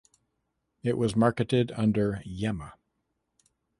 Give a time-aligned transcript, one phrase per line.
[0.81, 2.73] It was marketed under Yema.